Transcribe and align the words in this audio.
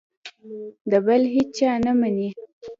د 0.91 0.93
بل 1.05 1.21
هېچا 1.33 1.71
نه 1.85 1.91
مني. 1.99 2.29